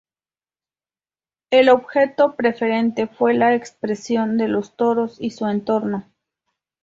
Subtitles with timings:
[1.51, 6.11] El objeto preferente fue la expresión de los toros y su entorno.